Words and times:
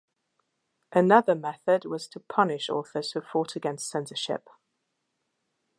Another 0.91 1.35
method 1.35 1.85
was 1.85 2.07
to 2.07 2.21
punish 2.21 2.71
authors 2.71 3.11
who 3.11 3.21
fought 3.21 3.55
against 3.55 3.87
censorship. 3.87 4.49